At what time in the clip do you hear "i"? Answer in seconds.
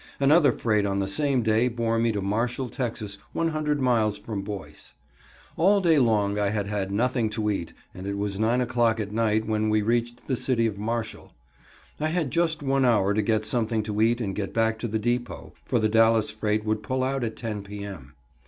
6.39-6.49, 11.99-12.07